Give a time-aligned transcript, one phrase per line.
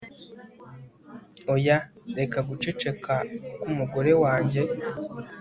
[1.53, 1.77] oya,
[2.17, 3.15] reka guceceka
[3.59, 4.61] k'umugore wanjye